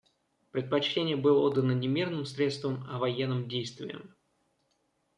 Предпочтение 0.49 1.15
было 1.15 1.39
отдано 1.41 1.73
не 1.73 1.87
мирным 1.87 2.25
средствам, 2.25 2.87
а 2.89 2.97
военным 2.97 3.47
действиям. 3.47 4.15